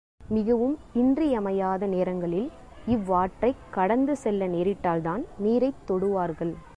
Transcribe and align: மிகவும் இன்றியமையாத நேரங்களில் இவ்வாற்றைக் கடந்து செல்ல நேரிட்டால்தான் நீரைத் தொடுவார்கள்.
மிகவும் 0.27 0.77
இன்றியமையாத 0.93 1.85
நேரங்களில் 1.85 2.49
இவ்வாற்றைக் 2.87 3.63
கடந்து 3.71 4.15
செல்ல 4.15 4.47
நேரிட்டால்தான் 4.47 5.23
நீரைத் 5.37 5.83
தொடுவார்கள். 5.87 6.53